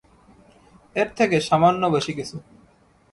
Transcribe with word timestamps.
এর 0.95 1.09
থেকে 1.17 1.37
সামান্য 1.41 1.83
বেশিকিছু। 1.87 2.35